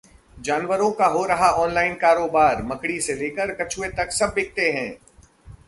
[0.37, 4.97] जानवरों का हो रहा ऑनलाइन कारोबार, मकड़ी से लेकर कछुए तक सब बिकते हैं